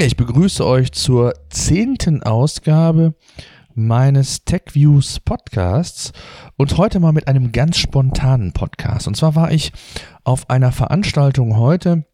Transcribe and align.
Ich 0.00 0.16
begrüße 0.16 0.64
euch 0.64 0.92
zur 0.92 1.34
zehnten 1.50 2.22
Ausgabe 2.22 3.14
meines 3.74 4.44
TechViews 4.44 5.18
Podcasts 5.18 6.12
und 6.56 6.76
heute 6.78 7.00
mal 7.00 7.10
mit 7.10 7.26
einem 7.26 7.50
ganz 7.50 7.78
spontanen 7.78 8.52
Podcast. 8.52 9.08
Und 9.08 9.16
zwar 9.16 9.34
war 9.34 9.50
ich 9.50 9.72
auf 10.22 10.50
einer 10.50 10.70
Veranstaltung 10.70 11.56
heute 11.56 12.06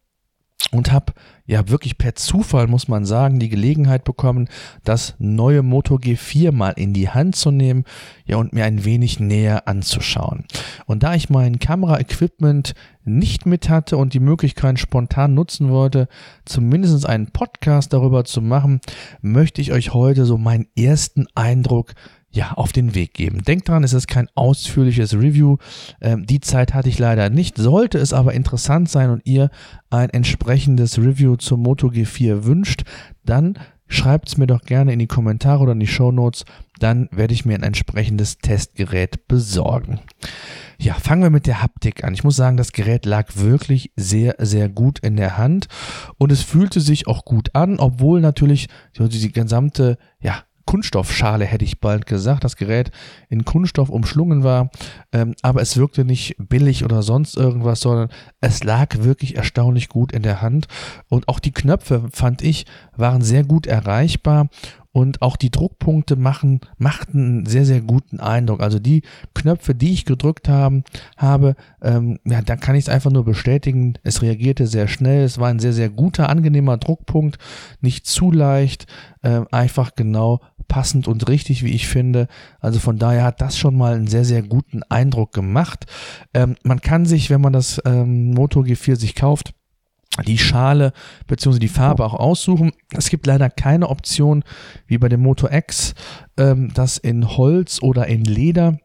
und 0.75 0.91
habe 0.91 1.13
ja 1.47 1.69
wirklich 1.69 1.97
per 1.97 2.15
Zufall, 2.15 2.67
muss 2.67 2.87
man 2.87 3.05
sagen, 3.05 3.39
die 3.39 3.49
Gelegenheit 3.49 4.03
bekommen, 4.03 4.49
das 4.83 5.15
neue 5.19 5.61
Moto 5.61 5.95
G4 5.95 6.51
mal 6.51 6.71
in 6.71 6.93
die 6.93 7.09
Hand 7.09 7.35
zu 7.35 7.51
nehmen, 7.51 7.85
ja, 8.25 8.37
und 8.37 8.53
mir 8.53 8.65
ein 8.65 8.83
wenig 8.83 9.19
näher 9.19 9.67
anzuschauen. 9.67 10.45
Und 10.85 11.03
da 11.03 11.13
ich 11.13 11.29
mein 11.29 11.59
Kameraequipment 11.59 12.73
nicht 13.03 13.45
mit 13.45 13.69
hatte 13.69 13.97
und 13.97 14.13
die 14.13 14.19
Möglichkeit 14.19 14.79
spontan 14.79 15.35
nutzen 15.35 15.69
wollte, 15.69 16.07
zumindest 16.45 17.05
einen 17.05 17.27
Podcast 17.27 17.93
darüber 17.93 18.25
zu 18.25 18.41
machen, 18.41 18.81
möchte 19.21 19.61
ich 19.61 19.71
euch 19.71 19.93
heute 19.93 20.25
so 20.25 20.37
meinen 20.37 20.67
ersten 20.75 21.27
Eindruck 21.35 21.93
ja, 22.35 22.51
auf 22.51 22.73
den 22.73 22.95
Weg 22.95 23.13
geben. 23.13 23.43
Denkt 23.43 23.69
dran, 23.69 23.85
es 23.85 23.93
ist 23.93 24.07
kein 24.07 24.27
ausführliches 24.35 25.13
Review. 25.13 25.55
Ähm, 26.01 26.25
die 26.25 26.41
Zeit 26.41 26.73
hatte 26.73 26.89
ich 26.89 26.99
leider 26.99 27.29
nicht. 27.29 27.57
Sollte 27.57 27.97
es 27.97 28.11
aber 28.11 28.33
interessant 28.33 28.89
sein 28.89 29.09
und 29.09 29.21
ihr 29.25 29.49
ein 29.89 30.09
entsprechendes 30.09 30.97
Review 30.99 31.37
zum 31.37 31.61
Moto 31.61 31.87
G4 31.87 32.43
wünscht, 32.43 32.83
dann 33.23 33.57
schreibt 33.87 34.27
es 34.27 34.37
mir 34.37 34.47
doch 34.47 34.63
gerne 34.63 34.91
in 34.91 34.99
die 34.99 35.07
Kommentare 35.07 35.63
oder 35.63 35.71
in 35.71 35.79
die 35.79 35.87
Show 35.87 36.11
Notes. 36.11 36.43
Dann 36.79 37.07
werde 37.11 37.33
ich 37.33 37.45
mir 37.45 37.53
ein 37.53 37.63
entsprechendes 37.63 38.39
Testgerät 38.39 39.29
besorgen. 39.29 40.01
Ja, 40.77 40.95
fangen 40.95 41.23
wir 41.23 41.29
mit 41.29 41.47
der 41.47 41.61
Haptik 41.61 42.03
an. 42.03 42.13
Ich 42.13 42.25
muss 42.25 42.35
sagen, 42.35 42.57
das 42.57 42.73
Gerät 42.73 43.05
lag 43.05 43.37
wirklich 43.37 43.93
sehr, 43.95 44.35
sehr 44.39 44.67
gut 44.67 44.99
in 44.99 45.15
der 45.15 45.37
Hand 45.37 45.67
und 46.17 46.33
es 46.33 46.41
fühlte 46.41 46.81
sich 46.81 47.07
auch 47.07 47.23
gut 47.23 47.55
an, 47.55 47.79
obwohl 47.79 48.19
natürlich 48.19 48.67
die 48.97 49.31
gesamte, 49.31 49.97
ja, 50.19 50.43
Kunststoffschale, 50.65 51.45
hätte 51.45 51.65
ich 51.65 51.79
bald 51.79 52.05
gesagt. 52.05 52.43
Das 52.43 52.55
Gerät 52.55 52.91
in 53.29 53.45
Kunststoff 53.45 53.89
umschlungen 53.89 54.43
war, 54.43 54.69
ähm, 55.11 55.35
aber 55.41 55.61
es 55.61 55.77
wirkte 55.77 56.05
nicht 56.05 56.35
billig 56.37 56.83
oder 56.83 57.03
sonst 57.03 57.37
irgendwas, 57.37 57.81
sondern 57.81 58.09
es 58.41 58.63
lag 58.63 58.97
wirklich 58.99 59.35
erstaunlich 59.35 59.89
gut 59.89 60.11
in 60.11 60.23
der 60.23 60.41
Hand. 60.41 60.67
Und 61.09 61.27
auch 61.27 61.39
die 61.39 61.51
Knöpfe, 61.51 62.07
fand 62.11 62.41
ich, 62.41 62.65
waren 62.95 63.21
sehr 63.21 63.43
gut 63.43 63.67
erreichbar 63.67 64.49
und 64.95 65.21
auch 65.21 65.35
die 65.35 65.51
Druckpunkte 65.51 66.15
machen, 66.15 66.61
machten 66.77 67.19
einen 67.19 67.45
sehr, 67.45 67.65
sehr 67.65 67.81
guten 67.81 68.21
Eindruck. 68.21 68.61
Also 68.61 68.79
die 68.79 69.01
Knöpfe, 69.33 69.75
die 69.75 69.91
ich 69.91 70.05
gedrückt 70.05 70.47
haben, 70.47 70.85
habe, 71.17 71.57
ähm, 71.81 72.17
ja, 72.23 72.41
da 72.41 72.55
kann 72.55 72.75
ich 72.75 72.85
es 72.85 72.89
einfach 72.89 73.11
nur 73.11 73.25
bestätigen. 73.25 73.95
Es 74.03 74.21
reagierte 74.21 74.67
sehr 74.67 74.87
schnell. 74.87 75.25
Es 75.25 75.37
war 75.37 75.49
ein 75.49 75.59
sehr, 75.59 75.73
sehr 75.73 75.89
guter, 75.89 76.29
angenehmer 76.29 76.77
Druckpunkt. 76.77 77.39
Nicht 77.81 78.07
zu 78.07 78.31
leicht, 78.31 78.87
äh, 79.21 79.41
einfach 79.51 79.95
genau 79.97 80.39
passend 80.69 81.09
und 81.09 81.27
richtig, 81.27 81.65
wie 81.65 81.73
ich 81.73 81.89
finde. 81.89 82.29
Also 82.61 82.79
von 82.79 82.97
daher 82.97 83.25
hat 83.25 83.41
das 83.41 83.57
schon 83.57 83.75
mal 83.75 83.95
einen 83.95 84.07
sehr, 84.07 84.23
sehr 84.23 84.43
guten 84.43 84.81
Eindruck 84.83 85.33
gemacht. 85.33 85.87
Ähm, 86.33 86.55
man 86.63 86.79
kann 86.79 87.05
sich, 87.05 87.29
wenn 87.29 87.41
man 87.41 87.51
das 87.51 87.81
ähm, 87.83 88.31
Moto 88.33 88.61
G4 88.61 88.95
sich 88.95 89.13
kauft, 89.13 89.53
die 90.25 90.37
Schale 90.37 90.93
bzw. 91.27 91.59
die 91.59 91.67
Farbe 91.67 92.05
auch 92.05 92.13
aussuchen. 92.13 92.71
Es 92.91 93.09
gibt 93.09 93.25
leider 93.27 93.49
keine 93.49 93.89
Option 93.89 94.43
wie 94.87 94.97
bei 94.97 95.09
dem 95.09 95.21
Moto 95.21 95.49
X, 95.51 95.93
ähm, 96.37 96.71
das 96.73 96.97
in 96.97 97.37
Holz 97.37 97.81
oder 97.81 98.07
in 98.07 98.23
Leder 98.23 98.77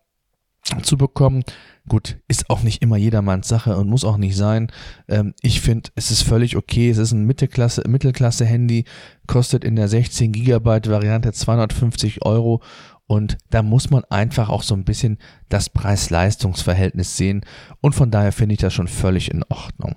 zu 0.83 0.97
bekommen. 0.97 1.45
Gut, 1.89 2.19
ist 2.29 2.51
auch 2.51 2.63
nicht 2.63 2.83
immer 2.83 2.97
jedermanns 2.97 3.49
Sache 3.49 3.77
und 3.77 3.89
muss 3.89 4.05
auch 4.05 4.17
nicht 4.17 4.37
sein. 4.37 4.71
Ähm, 5.09 5.35
ich 5.43 5.61
finde, 5.61 5.91
es 5.95 6.11
ist 6.11 6.23
völlig 6.23 6.57
okay. 6.57 6.91
Es 6.91 6.99
ist 6.99 7.13
ein 7.13 7.25
Mittelklasse, 7.25 7.83
Mittelklasse-Handy, 7.89 8.85
kostet 9.27 9.65
in 9.65 9.77
der 9.77 9.89
16 9.89 10.33
Gigabyte 10.33 10.89
Variante 10.89 11.33
250 11.33 12.25
Euro 12.25 12.63
und 13.11 13.39
da 13.51 13.65
muss 13.65 13.91
man 13.91 14.05
einfach 14.05 14.51
auch 14.51 14.63
so 14.63 14.73
ein 14.73 14.85
bisschen 14.85 15.19
das 15.49 15.69
Preis-Leistungs-Verhältnis 15.69 17.17
sehen. 17.17 17.41
Und 17.81 17.97
von 17.97 18.13
daher 18.13 18.31
finde 18.31 18.53
ich 18.53 18.61
das 18.61 18.73
schon 18.73 18.87
völlig 18.87 19.33
in 19.33 19.43
Ordnung. 19.49 19.97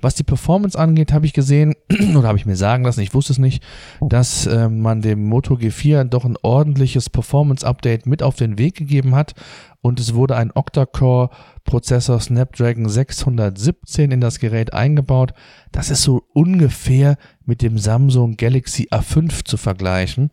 Was 0.00 0.14
die 0.14 0.22
Performance 0.22 0.78
angeht, 0.78 1.12
habe 1.12 1.26
ich 1.26 1.34
gesehen, 1.34 1.74
oder 2.16 2.26
habe 2.26 2.38
ich 2.38 2.46
mir 2.46 2.56
sagen 2.56 2.82
lassen, 2.86 3.02
ich 3.02 3.12
wusste 3.12 3.34
es 3.34 3.38
nicht, 3.38 3.62
dass 4.00 4.46
äh, 4.46 4.70
man 4.70 5.02
dem 5.02 5.28
Moto 5.28 5.56
G4 5.56 6.04
doch 6.04 6.24
ein 6.24 6.38
ordentliches 6.40 7.10
Performance-Update 7.10 8.06
mit 8.06 8.22
auf 8.22 8.36
den 8.36 8.56
Weg 8.56 8.76
gegeben 8.76 9.14
hat. 9.14 9.34
Und 9.82 10.00
es 10.00 10.14
wurde 10.14 10.34
ein 10.36 10.50
Octa-Core 10.50 11.28
Prozessor 11.64 12.20
Snapdragon 12.20 12.88
617 12.88 14.10
in 14.10 14.20
das 14.20 14.38
Gerät 14.38 14.72
eingebaut. 14.72 15.34
Das 15.72 15.90
ist 15.90 16.02
so 16.02 16.22
ungefähr 16.32 17.16
mit 17.44 17.62
dem 17.62 17.78
Samsung 17.78 18.36
Galaxy 18.36 18.88
A5 18.90 19.44
zu 19.44 19.56
vergleichen. 19.56 20.30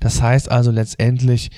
Das 0.00 0.22
heißt 0.22 0.50
also 0.50 0.70
letztendlich 0.70 1.50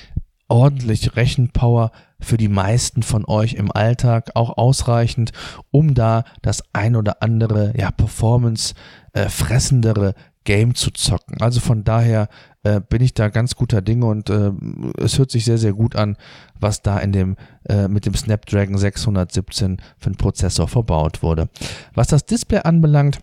ordentlich 0.47 1.15
Rechenpower 1.15 1.91
für 2.19 2.37
die 2.37 2.47
meisten 2.47 3.03
von 3.03 3.25
euch 3.25 3.53
im 3.53 3.71
Alltag 3.71 4.31
auch 4.35 4.57
ausreichend, 4.57 5.31
um 5.71 5.93
da 5.93 6.23
das 6.41 6.63
ein 6.73 6.95
oder 6.95 7.21
andere 7.21 7.73
ja 7.77 7.91
Performance 7.91 8.73
äh, 9.13 9.29
fressendere 9.29 10.15
Game 10.43 10.75
zu 10.75 10.91
zocken. 10.91 11.41
Also 11.41 11.59
von 11.59 11.83
daher 11.83 12.27
äh, 12.63 12.81
bin 12.81 13.01
ich 13.01 13.13
da 13.13 13.29
ganz 13.29 13.55
guter 13.55 13.81
Dinge 13.81 14.05
und 14.05 14.29
äh, 14.29 14.51
es 14.97 15.17
hört 15.17 15.31
sich 15.31 15.45
sehr, 15.45 15.57
sehr 15.57 15.73
gut 15.73 15.95
an, 15.95 16.17
was 16.59 16.81
da 16.81 16.99
in 16.99 17.11
dem, 17.11 17.35
äh, 17.67 17.87
mit 17.87 18.05
dem 18.05 18.15
Snapdragon 18.15 18.77
617 18.77 19.77
für 19.97 20.07
einen 20.07 20.15
Prozessor 20.15 20.67
verbaut 20.67 21.23
wurde. 21.23 21.49
Was 21.93 22.07
das 22.07 22.25
Display 22.25 22.59
anbelangt, 22.59 23.19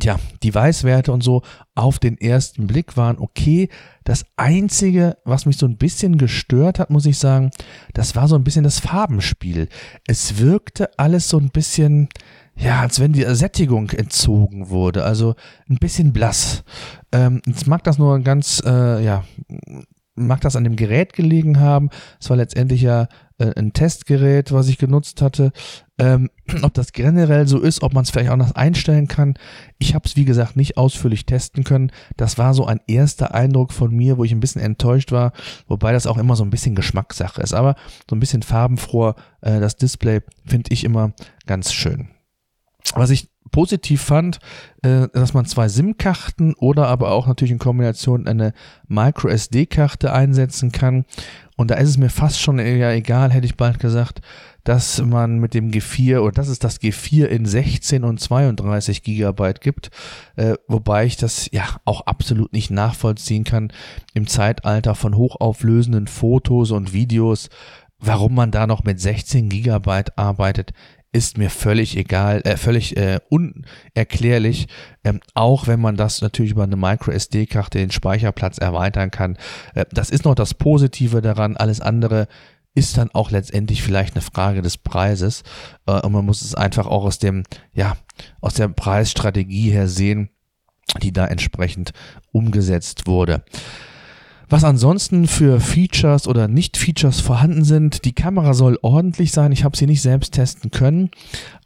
Tja, 0.00 0.18
die 0.42 0.54
Weißwerte 0.54 1.12
und 1.12 1.22
so 1.22 1.42
auf 1.74 1.98
den 1.98 2.18
ersten 2.18 2.66
Blick 2.66 2.96
waren 2.96 3.18
okay. 3.18 3.68
Das 4.02 4.24
Einzige, 4.36 5.18
was 5.24 5.46
mich 5.46 5.58
so 5.58 5.66
ein 5.66 5.76
bisschen 5.76 6.16
gestört 6.16 6.78
hat, 6.78 6.90
muss 6.90 7.06
ich 7.06 7.18
sagen, 7.18 7.50
das 7.92 8.16
war 8.16 8.26
so 8.26 8.34
ein 8.34 8.44
bisschen 8.44 8.64
das 8.64 8.80
Farbenspiel. 8.80 9.68
Es 10.06 10.38
wirkte 10.38 10.98
alles 10.98 11.28
so 11.28 11.38
ein 11.38 11.50
bisschen, 11.50 12.08
ja, 12.56 12.80
als 12.80 13.00
wenn 13.00 13.12
die 13.12 13.24
Sättigung 13.34 13.90
entzogen 13.90 14.68
wurde. 14.68 15.04
Also 15.04 15.34
ein 15.68 15.78
bisschen 15.78 16.12
blass. 16.12 16.64
Ähm, 17.12 17.42
jetzt 17.46 17.66
mag 17.66 17.82
das 17.84 17.98
nur 17.98 18.14
ein 18.14 18.24
ganz, 18.24 18.62
äh, 18.64 19.04
ja, 19.04 19.24
mag 20.16 20.40
das 20.40 20.56
an 20.56 20.64
dem 20.64 20.76
Gerät 20.76 21.12
gelegen 21.12 21.58
haben. 21.58 21.90
Es 22.20 22.30
war 22.30 22.36
letztendlich 22.36 22.82
ja 22.82 23.08
äh, 23.38 23.52
ein 23.56 23.72
Testgerät, 23.72 24.52
was 24.52 24.68
ich 24.68 24.78
genutzt 24.78 25.20
hatte. 25.20 25.52
Ähm, 25.98 26.30
ob 26.62 26.74
das 26.74 26.92
generell 26.92 27.48
so 27.48 27.58
ist, 27.58 27.82
ob 27.82 27.92
man 27.92 28.04
es 28.04 28.10
vielleicht 28.10 28.30
auch 28.30 28.36
noch 28.36 28.52
einstellen 28.52 29.08
kann. 29.08 29.34
Ich 29.78 29.94
habe 29.94 30.06
es, 30.06 30.14
wie 30.14 30.24
gesagt, 30.24 30.56
nicht 30.56 30.76
ausführlich 30.76 31.26
testen 31.26 31.64
können. 31.64 31.90
Das 32.16 32.38
war 32.38 32.54
so 32.54 32.66
ein 32.66 32.80
erster 32.86 33.34
Eindruck 33.34 33.72
von 33.72 33.94
mir, 33.94 34.16
wo 34.18 34.24
ich 34.24 34.32
ein 34.32 34.40
bisschen 34.40 34.62
enttäuscht 34.62 35.10
war, 35.10 35.32
wobei 35.66 35.92
das 35.92 36.06
auch 36.06 36.18
immer 36.18 36.36
so 36.36 36.44
ein 36.44 36.50
bisschen 36.50 36.76
Geschmackssache 36.76 37.42
ist. 37.42 37.54
Aber 37.54 37.74
so 38.08 38.14
ein 38.14 38.20
bisschen 38.20 38.42
farbenfroher, 38.42 39.16
äh, 39.40 39.58
das 39.58 39.76
Display 39.76 40.20
finde 40.44 40.72
ich 40.72 40.84
immer 40.84 41.12
ganz 41.46 41.72
schön. 41.72 42.13
Was 42.94 43.10
ich 43.10 43.28
positiv 43.50 44.02
fand, 44.02 44.40
äh, 44.82 45.08
dass 45.12 45.32
man 45.32 45.44
zwei 45.44 45.68
SIM-Karten 45.68 46.54
oder 46.54 46.88
aber 46.88 47.12
auch 47.12 47.26
natürlich 47.26 47.52
in 47.52 47.58
Kombination 47.58 48.26
eine 48.26 48.52
Micro-SD-Karte 48.88 50.12
einsetzen 50.12 50.72
kann. 50.72 51.04
Und 51.56 51.70
da 51.70 51.76
ist 51.76 51.90
es 51.90 51.96
mir 51.96 52.10
fast 52.10 52.40
schon 52.40 52.58
ja 52.58 52.90
egal, 52.90 53.30
hätte 53.30 53.46
ich 53.46 53.56
bald 53.56 53.78
gesagt, 53.78 54.22
dass 54.64 55.00
man 55.00 55.38
mit 55.38 55.54
dem 55.54 55.70
G4 55.70 56.18
oder 56.18 56.32
dass 56.32 56.48
es 56.48 56.58
das 56.58 56.80
G4 56.80 57.26
in 57.26 57.46
16 57.46 58.02
und 58.02 58.18
32 58.18 59.04
Gigabyte 59.04 59.60
gibt, 59.60 59.90
äh, 60.34 60.54
wobei 60.66 61.04
ich 61.04 61.16
das 61.16 61.48
ja 61.52 61.64
auch 61.84 62.00
absolut 62.06 62.52
nicht 62.52 62.72
nachvollziehen 62.72 63.44
kann 63.44 63.72
im 64.14 64.26
Zeitalter 64.26 64.96
von 64.96 65.16
hochauflösenden 65.16 66.08
Fotos 66.08 66.72
und 66.72 66.92
Videos, 66.92 67.50
warum 68.00 68.34
man 68.34 68.50
da 68.50 68.66
noch 68.66 68.82
mit 68.82 69.00
16 69.00 69.48
Gigabyte 69.48 70.18
arbeitet 70.18 70.72
ist 71.14 71.38
mir 71.38 71.48
völlig 71.48 71.96
egal, 71.96 72.40
äh, 72.44 72.56
völlig 72.56 72.96
äh, 72.96 73.20
unerklärlich, 73.28 74.66
ähm, 75.04 75.20
auch 75.34 75.68
wenn 75.68 75.80
man 75.80 75.96
das 75.96 76.20
natürlich 76.20 76.52
über 76.52 76.64
eine 76.64 76.76
Micro 76.76 77.12
SD-Karte 77.12 77.78
den 77.78 77.92
Speicherplatz 77.92 78.58
erweitern 78.58 79.12
kann. 79.12 79.38
Äh, 79.74 79.86
das 79.92 80.10
ist 80.10 80.24
noch 80.24 80.34
das 80.34 80.54
Positive 80.54 81.22
daran, 81.22 81.56
alles 81.56 81.80
andere 81.80 82.26
ist 82.74 82.98
dann 82.98 83.10
auch 83.12 83.30
letztendlich 83.30 83.82
vielleicht 83.84 84.16
eine 84.16 84.22
Frage 84.22 84.60
des 84.60 84.76
Preises 84.76 85.44
äh, 85.86 86.00
und 86.00 86.12
man 86.12 86.26
muss 86.26 86.42
es 86.42 86.56
einfach 86.56 86.88
auch 86.88 87.04
aus 87.04 87.20
dem, 87.20 87.44
ja, 87.72 87.96
aus 88.40 88.54
der 88.54 88.66
Preisstrategie 88.66 89.70
her 89.70 89.86
sehen, 89.86 90.30
die 91.00 91.12
da 91.12 91.26
entsprechend 91.26 91.92
umgesetzt 92.32 93.06
wurde. 93.06 93.44
Was 94.54 94.62
ansonsten 94.62 95.26
für 95.26 95.58
Features 95.58 96.28
oder 96.28 96.46
Nicht-Features 96.46 97.20
vorhanden 97.20 97.64
sind, 97.64 98.04
die 98.04 98.12
Kamera 98.12 98.54
soll 98.54 98.78
ordentlich 98.82 99.32
sein. 99.32 99.50
Ich 99.50 99.64
habe 99.64 99.76
sie 99.76 99.88
nicht 99.88 100.00
selbst 100.00 100.34
testen 100.34 100.70
können. 100.70 101.10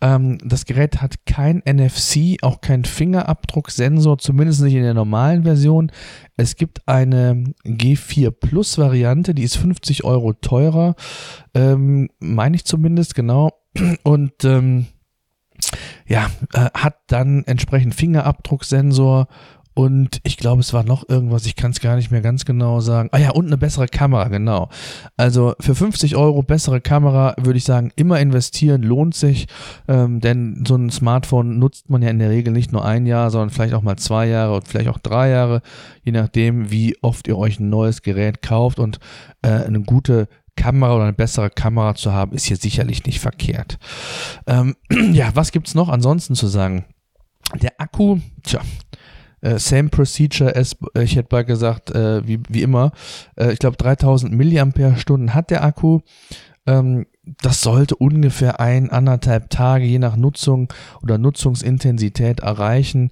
Ähm, 0.01 0.39
das 0.43 0.65
Gerät 0.65 1.03
hat 1.03 1.27
kein 1.27 1.63
NFC, 1.67 2.39
auch 2.41 2.63
kein 2.63 2.87
Fingerabdrucksensor, 2.87 4.17
zumindest 4.17 4.63
nicht 4.63 4.73
in 4.73 4.85
der 4.85 4.95
normalen 4.95 5.43
Version. 5.43 5.93
Es 6.39 6.57
gibt 6.57 6.89
eine 6.89 7.53
G4 7.67 8.31
Plus 8.31 8.79
Variante, 8.79 9.35
die 9.35 9.43
ist 9.43 9.59
50 9.59 10.05
Euro 10.05 10.33
teurer, 10.33 10.95
ähm, 11.53 12.09
meine 12.21 12.57
ich 12.57 12.65
zumindest, 12.65 13.15
genau. 13.15 13.51
Und 14.03 14.45
ähm, 14.45 14.87
ja, 16.07 16.31
äh, 16.55 16.71
hat 16.73 17.01
dann 17.09 17.45
entsprechend 17.45 17.95
Fingerabdrucksensor 17.95 19.29
und 19.79 20.19
ich 20.25 20.37
glaube, 20.37 20.59
es 20.59 20.73
war 20.73 20.83
noch 20.83 21.09
irgendwas, 21.09 21.47
ich 21.47 21.55
kann 21.55 21.71
es 21.71 21.79
gar 21.79 21.95
nicht 21.95 22.11
mehr 22.11 22.21
ganz 22.21 22.45
genau 22.45 22.81
sagen. 22.81 23.11
Ah 23.13 23.19
ja, 23.19 23.31
und 23.31 23.47
eine 23.47 23.57
bessere 23.57 23.87
Kamera, 23.87 24.27
genau. 24.27 24.71
Also 25.17 25.55
für 25.61 25.77
50 25.77 26.17
Euro 26.17 26.43
bessere 26.43 26.81
Kamera 26.81 27.37
würde 27.39 27.59
ich 27.59 27.65
sagen, 27.65 27.93
immer 27.95 28.19
investieren, 28.19 28.83
lohnt 28.83 29.15
sich, 29.15 29.47
ähm, 29.87 30.19
denn 30.19 30.65
so 30.67 30.75
ein 30.75 30.91
Smartphone 30.91 31.61
nutzt 31.61 31.91
man 31.91 32.03
ja 32.03 32.11
in 32.11 32.19
der 32.19 32.31
Regel 32.31 32.53
nicht 32.53 32.73
nur 32.73 32.85
ein 32.85 33.07
Jahr, 33.07 33.31
sondern 33.31 33.51
vielleicht 33.51 33.73
auch 33.73 33.83
mal 33.83 33.95
zwei 33.95 34.27
Jahre 34.27 34.57
und 34.57 34.67
vielleicht 34.67 34.89
auch 34.89 34.99
drei 34.99 35.31
Jahre, 35.31 35.63
je 36.03 36.11
nachdem, 36.11 36.73
wie 36.73 36.97
oft 37.01 37.29
ihr 37.29 37.39
euch 37.39 37.61
ein 37.61 37.69
neues 37.69 38.03
Gerät 38.03 38.43
kauft 38.43 38.81
und 38.81 38.99
äh, 39.43 39.49
eine 39.49 39.83
gute 39.83 40.27
Kamera 40.57 40.97
oder 40.97 41.05
eine 41.05 41.13
bessere 41.13 41.51
Kamera 41.51 41.95
zu 41.95 42.13
haben, 42.13 42.33
ist 42.33 42.47
hier 42.47 42.57
sicherlich 42.57 43.07
nicht 43.07 43.21
verkehrt. 43.21 43.79
Ähm, 44.49 44.75
ja, 45.13 45.31
was 45.35 45.53
gibt 45.53 45.69
es 45.69 45.77
noch 45.77 45.89
ansonsten 45.89 46.35
zu 46.35 46.49
sagen? 46.49 46.85
Der 47.63 47.81
Akku, 47.81 48.19
tja, 48.43 48.61
äh, 49.41 49.59
same 49.59 49.89
procedure 49.89 50.55
as, 50.55 50.77
äh, 50.95 51.03
ich 51.03 51.17
hätte 51.17 51.35
mal 51.35 51.45
gesagt, 51.45 51.91
äh, 51.91 52.27
wie, 52.27 52.41
wie 52.49 52.63
immer. 52.63 52.93
Äh, 53.37 53.53
ich 53.53 53.59
glaube 53.59 53.77
3000 53.77 54.33
Milliampere-Stunden 54.33 55.35
hat 55.35 55.51
der 55.51 55.65
Akku. 55.65 56.01
Ähm, 56.69 57.07
das 57.43 57.63
sollte 57.63 57.97
ungefähr 57.97 58.61
ein, 58.61 58.91
anderthalb 58.91 59.49
Tage 59.51 59.85
je 59.85 59.99
nach 59.99 60.17
Nutzung 60.17 60.73
oder 61.03 61.17
Nutzungsintensität 61.19 62.41
erreichen. 62.41 63.11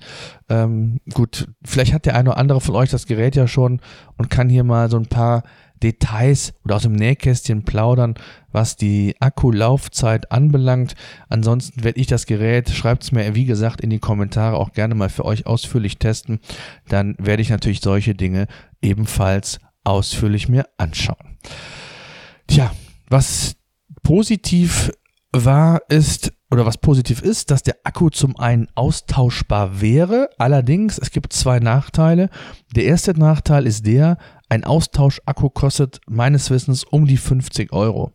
Ähm, 0.48 1.00
gut, 1.12 1.48
vielleicht 1.64 1.92
hat 1.92 2.04
der 2.06 2.16
eine 2.16 2.30
oder 2.30 2.38
andere 2.38 2.60
von 2.60 2.74
euch 2.74 2.90
das 2.90 3.06
Gerät 3.06 3.34
ja 3.34 3.48
schon 3.48 3.80
und 4.18 4.30
kann 4.30 4.48
hier 4.48 4.64
mal 4.64 4.90
so 4.90 4.98
ein 4.98 5.06
paar 5.06 5.42
Details 5.82 6.54
oder 6.64 6.76
aus 6.76 6.82
dem 6.82 6.92
Nähkästchen 6.92 7.64
plaudern, 7.64 8.14
was 8.52 8.76
die 8.76 9.14
Akkulaufzeit 9.20 10.32
anbelangt. 10.32 10.94
Ansonsten 11.28 11.84
werde 11.84 12.00
ich 12.00 12.06
das 12.06 12.26
Gerät, 12.26 12.70
schreibt 12.70 13.04
es 13.04 13.12
mir 13.12 13.34
wie 13.34 13.44
gesagt 13.44 13.80
in 13.80 13.90
die 13.90 13.98
Kommentare 13.98 14.56
auch 14.56 14.72
gerne 14.72 14.94
mal 14.94 15.10
für 15.10 15.24
euch 15.24 15.46
ausführlich 15.46 15.98
testen. 15.98 16.40
Dann 16.88 17.14
werde 17.18 17.42
ich 17.42 17.50
natürlich 17.50 17.80
solche 17.80 18.14
Dinge 18.14 18.46
ebenfalls 18.82 19.58
ausführlich 19.84 20.48
mir 20.48 20.66
anschauen. 20.78 21.36
Tja, 22.46 22.70
was 23.08 23.56
positiv 24.02 24.92
war, 25.32 25.80
ist, 25.88 26.32
oder 26.50 26.64
was 26.64 26.78
positiv 26.78 27.22
ist, 27.22 27.50
dass 27.50 27.62
der 27.62 27.76
Akku 27.84 28.08
zum 28.08 28.38
einen 28.38 28.68
austauschbar 28.74 29.80
wäre. 29.80 30.30
Allerdings, 30.38 30.98
es 30.98 31.10
gibt 31.10 31.32
zwei 31.32 31.58
Nachteile. 31.58 32.30
Der 32.74 32.84
erste 32.84 33.18
Nachteil 33.18 33.66
ist 33.66 33.86
der, 33.86 34.16
ein 34.48 34.62
Austauschakku 34.62 35.50
kostet 35.50 36.00
meines 36.06 36.50
Wissens 36.50 36.84
um 36.84 37.06
die 37.06 37.16
50 37.16 37.72
Euro. 37.72 38.12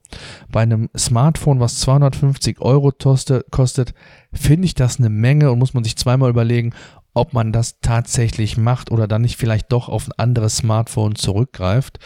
Bei 0.49 0.61
einem 0.61 0.89
Smartphone, 0.97 1.59
was 1.59 1.79
250 1.81 2.61
Euro 2.61 2.91
kostet, 2.91 3.94
finde 4.31 4.65
ich 4.65 4.73
das 4.73 4.97
eine 4.97 5.09
Menge 5.09 5.51
und 5.51 5.59
muss 5.59 5.73
man 5.73 5.83
sich 5.83 5.97
zweimal 5.97 6.29
überlegen, 6.29 6.73
ob 7.13 7.33
man 7.33 7.51
das 7.51 7.79
tatsächlich 7.81 8.57
macht 8.57 8.91
oder 8.91 9.07
dann 9.07 9.21
nicht 9.21 9.37
vielleicht 9.37 9.71
doch 9.71 9.89
auf 9.89 10.07
ein 10.07 10.13
anderes 10.17 10.57
Smartphone 10.57 11.15
zurückgreift. 11.15 11.99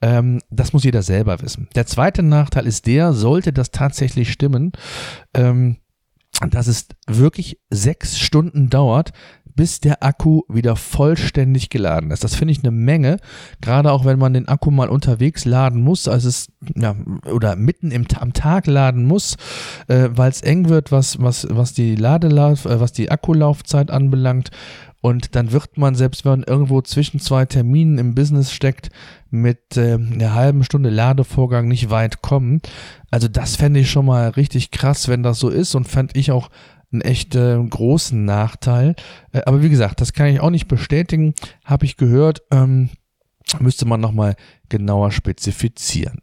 Ähm, 0.00 0.40
das 0.50 0.72
muss 0.72 0.84
jeder 0.84 1.02
selber 1.02 1.40
wissen. 1.40 1.68
Der 1.74 1.86
zweite 1.86 2.22
Nachteil 2.22 2.66
ist 2.66 2.86
der, 2.86 3.12
sollte 3.12 3.52
das 3.52 3.70
tatsächlich 3.70 4.32
stimmen, 4.32 4.72
ähm, 5.34 5.78
dass 6.50 6.66
es 6.66 6.88
wirklich 7.06 7.58
sechs 7.70 8.18
Stunden 8.18 8.70
dauert, 8.70 9.12
bis 9.60 9.78
der 9.78 10.02
Akku 10.02 10.44
wieder 10.48 10.74
vollständig 10.74 11.68
geladen 11.68 12.12
ist. 12.12 12.24
Das 12.24 12.34
finde 12.34 12.52
ich 12.52 12.60
eine 12.60 12.70
Menge, 12.70 13.18
gerade 13.60 13.92
auch 13.92 14.06
wenn 14.06 14.18
man 14.18 14.32
den 14.32 14.48
Akku 14.48 14.70
mal 14.70 14.88
unterwegs 14.88 15.44
laden 15.44 15.82
muss, 15.82 16.08
also 16.08 16.30
es 16.30 16.50
ja, 16.76 16.96
oder 17.30 17.56
mitten 17.56 17.90
im, 17.90 18.06
am 18.18 18.32
Tag 18.32 18.66
laden 18.66 19.04
muss, 19.04 19.36
äh, 19.88 20.08
weil 20.12 20.30
es 20.30 20.40
eng 20.40 20.70
wird, 20.70 20.92
was 20.92 21.20
was 21.20 21.46
was 21.50 21.74
die 21.74 21.94
Ladelauf, 21.94 22.64
äh, 22.64 22.80
was 22.80 22.92
die 22.92 23.10
Akkulaufzeit 23.10 23.90
anbelangt. 23.90 24.50
Und 25.02 25.34
dann 25.34 25.52
wird 25.52 25.76
man, 25.76 25.94
selbst 25.94 26.24
wenn 26.24 26.40
man 26.40 26.42
irgendwo 26.44 26.80
zwischen 26.80 27.20
zwei 27.20 27.44
Terminen 27.44 27.98
im 27.98 28.14
Business 28.14 28.52
steckt, 28.52 28.88
mit 29.28 29.76
äh, 29.76 29.94
einer 29.94 30.32
halben 30.32 30.64
Stunde 30.64 30.88
Ladevorgang 30.88 31.68
nicht 31.68 31.90
weit 31.90 32.22
kommen. 32.22 32.62
Also 33.10 33.28
das 33.28 33.56
fände 33.56 33.80
ich 33.80 33.90
schon 33.90 34.06
mal 34.06 34.30
richtig 34.30 34.70
krass, 34.70 35.08
wenn 35.08 35.22
das 35.22 35.38
so 35.38 35.50
ist 35.50 35.74
und 35.74 35.86
fände 35.86 36.18
ich 36.18 36.32
auch 36.32 36.48
einen 36.92 37.02
echt 37.02 37.34
äh, 37.34 37.58
großen 37.62 38.24
Nachteil. 38.24 38.94
Äh, 39.32 39.42
aber 39.46 39.62
wie 39.62 39.70
gesagt, 39.70 40.00
das 40.00 40.12
kann 40.12 40.26
ich 40.26 40.40
auch 40.40 40.50
nicht 40.50 40.68
bestätigen, 40.68 41.34
habe 41.64 41.84
ich 41.84 41.96
gehört. 41.96 42.42
Ähm, 42.50 42.90
müsste 43.58 43.86
man 43.86 44.00
nochmal 44.00 44.36
genauer 44.68 45.10
spezifizieren. 45.10 46.20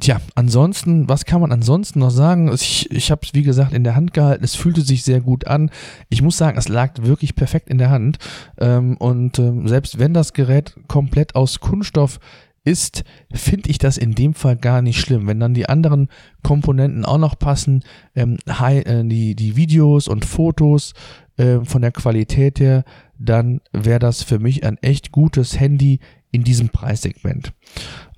Tja, 0.00 0.20
ansonsten, 0.34 1.08
was 1.08 1.24
kann 1.24 1.40
man 1.40 1.52
ansonsten 1.52 1.98
noch 1.98 2.10
sagen? 2.10 2.50
Ich, 2.52 2.90
ich 2.90 3.10
habe 3.10 3.20
es, 3.24 3.34
wie 3.34 3.42
gesagt, 3.42 3.72
in 3.72 3.84
der 3.84 3.94
Hand 3.94 4.14
gehalten. 4.14 4.44
Es 4.44 4.54
fühlte 4.54 4.80
sich 4.80 5.04
sehr 5.04 5.20
gut 5.20 5.46
an. 5.46 5.70
Ich 6.08 6.22
muss 6.22 6.38
sagen, 6.38 6.58
es 6.58 6.68
lag 6.68 6.94
wirklich 7.02 7.34
perfekt 7.34 7.68
in 7.68 7.78
der 7.78 7.90
Hand. 7.90 8.18
Ähm, 8.58 8.96
und 8.96 9.38
ähm, 9.38 9.68
selbst 9.68 9.98
wenn 9.98 10.14
das 10.14 10.32
Gerät 10.32 10.74
komplett 10.88 11.34
aus 11.34 11.60
Kunststoff 11.60 12.18
ist, 12.64 13.04
finde 13.32 13.70
ich 13.70 13.78
das 13.78 13.98
in 13.98 14.14
dem 14.14 14.34
Fall 14.34 14.56
gar 14.56 14.82
nicht 14.82 15.00
schlimm. 15.00 15.26
Wenn 15.26 15.40
dann 15.40 15.54
die 15.54 15.68
anderen 15.68 16.08
Komponenten 16.42 17.04
auch 17.04 17.18
noch 17.18 17.38
passen, 17.38 17.82
ähm, 18.14 18.38
äh, 18.46 19.04
die, 19.04 19.34
die 19.34 19.56
Videos 19.56 20.08
und 20.08 20.24
Fotos 20.24 20.94
äh, 21.36 21.60
von 21.64 21.82
der 21.82 21.92
Qualität 21.92 22.60
her, 22.60 22.84
dann 23.18 23.60
wäre 23.72 23.98
das 23.98 24.22
für 24.22 24.38
mich 24.38 24.64
ein 24.64 24.78
echt 24.78 25.12
gutes 25.12 25.58
Handy 25.58 26.00
in 26.30 26.44
diesem 26.44 26.70
Preissegment. 26.70 27.52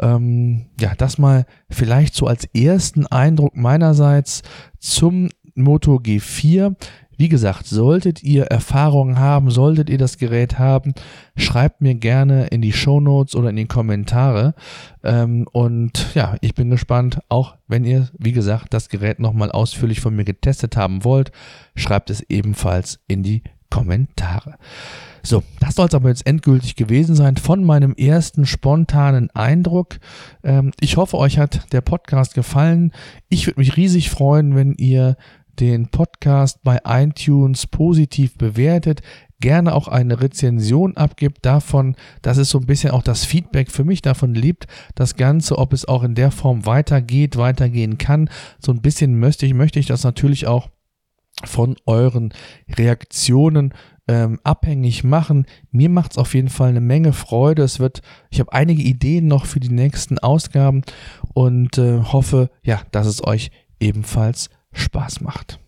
Ähm, 0.00 0.67
ja, 0.81 0.94
das 0.96 1.19
mal 1.19 1.46
vielleicht 1.69 2.14
so 2.14 2.26
als 2.26 2.44
ersten 2.55 3.06
Eindruck 3.06 3.56
meinerseits 3.56 4.43
zum 4.79 5.31
Moto 5.55 5.96
G4. 5.96 6.75
Wie 7.16 7.28
gesagt, 7.28 7.66
solltet 7.66 8.22
ihr 8.22 8.44
Erfahrungen 8.44 9.19
haben, 9.19 9.50
solltet 9.50 9.90
ihr 9.90 9.99
das 9.99 10.19
Gerät 10.19 10.58
haben, 10.58 10.94
schreibt 11.37 11.81
mir 11.81 11.94
gerne 11.94 12.46
in 12.49 12.62
die 12.62 12.72
Show 12.72 13.00
Notes 13.00 13.37
oder 13.37 13.50
in 13.50 13.56
die 13.56 13.66
Kommentare. 13.66 14.55
Ähm, 15.02 15.46
und 15.52 16.14
ja, 16.14 16.37
ich 16.40 16.55
bin 16.55 16.70
gespannt, 16.70 17.20
auch 17.28 17.56
wenn 17.69 17.84
ihr, 17.84 18.08
wie 18.19 18.32
gesagt, 18.32 18.75
das 18.75 18.88
Gerät 18.88 19.20
nochmal 19.20 19.50
ausführlich 19.50 20.00
von 20.00 20.14
mir 20.14 20.25
getestet 20.25 20.76
haben 20.76 21.05
wollt, 21.05 21.32
schreibt 21.76 22.11
es 22.11 22.22
ebenfalls 22.28 23.00
in 23.08 23.22
die 23.22 23.43
Kommentare. 23.70 24.55
So, 25.25 25.43
das 25.58 25.75
soll 25.75 25.87
es 25.87 25.94
aber 25.94 26.10
jetzt 26.10 26.26
endgültig 26.26 26.76
gewesen 26.76 27.17
sein 27.17 27.37
von 27.38 27.64
meinem 27.64 27.94
ersten 27.94 28.44
spontanen 28.44 29.31
Eindruck. 29.31 29.96
Ähm, 30.43 30.70
ich 30.81 30.96
hoffe, 30.96 31.17
euch 31.17 31.38
hat 31.38 31.72
der 31.72 31.81
Podcast 31.81 32.34
gefallen. 32.34 32.93
Ich 33.31 33.46
würde 33.46 33.58
mich 33.58 33.76
riesig 33.76 34.10
freuen, 34.10 34.55
wenn 34.55 34.74
ihr 34.74 35.17
den 35.61 35.89
Podcast 35.89 36.63
bei 36.63 36.81
iTunes 36.84 37.67
positiv 37.67 38.37
bewertet, 38.37 39.03
gerne 39.41 39.75
auch 39.75 39.89
eine 39.89 40.20
Rezension 40.20 40.96
abgibt 40.96 41.44
davon, 41.44 41.96
das 42.23 42.39
ist 42.39 42.51
so 42.51 42.58
ein 42.58 42.67
bisschen 42.67 42.93
auch 42.93 43.03
das 43.03 43.25
Feedback 43.25 43.70
für 43.70 43.84
mich, 43.84 44.01
davon 44.01 44.34
lebt 44.34 44.67
das 44.94 45.17
Ganze, 45.17 45.58
ob 45.58 45.73
es 45.73 45.87
auch 45.87 46.03
in 46.03 46.15
der 46.15 46.31
Form 46.31 46.67
weitergeht, 46.67 47.37
weitergehen 47.37 47.99
kann. 47.99 48.31
So 48.58 48.73
ein 48.73 48.81
bisschen 48.81 49.19
möchte 49.19 49.44
ich, 49.44 49.55
möchte 49.55 49.79
ich 49.79 49.87
das 49.87 50.05
natürlich 50.05 50.46
auch 50.46 50.70
von 51.44 51.77
euren 51.84 52.32
Reaktionen 52.70 53.75
ähm, 54.06 54.39
abhängig 54.44 55.05
machen. 55.05 55.46
Mir 55.70 55.89
macht 55.89 56.13
es 56.13 56.19
auf 56.19 56.34
jeden 56.34 56.49
Fall 56.49 56.70
eine 56.70 56.81
Menge 56.81 57.13
Freude. 57.13 57.63
Es 57.63 57.81
wird, 57.81 58.03
ich 58.31 58.41
habe 58.41 58.53
einige 58.53 58.82
Ideen 58.82 59.27
noch 59.27 59.46
für 59.46 59.61
die 59.61 59.70
nächsten 59.70 60.19
Ausgaben 60.19 60.82
und 61.32 61.79
äh, 61.79 62.01
hoffe, 62.01 62.51
ja, 62.63 62.82
dass 62.93 63.06
es 63.06 63.25
euch 63.25 63.51
ebenfalls 63.81 64.51
Spaß 64.74 65.20
macht. 65.20 65.58